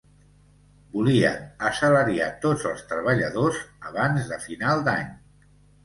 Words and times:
Volien 0.95 1.43
assalariar 1.69 2.31
tots 2.47 2.67
els 2.73 2.83
treballadors 2.95 3.63
abans 3.95 4.35
de 4.35 4.45
final 4.51 4.87
d'any. 4.93 5.11